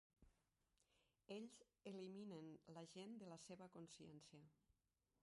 [1.35, 1.57] Ells
[1.91, 4.49] "eliminen" la gent de la seva consciència.